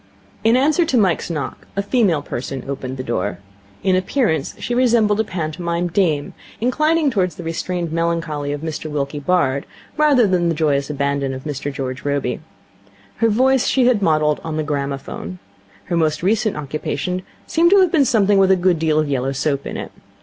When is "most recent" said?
15.95-16.57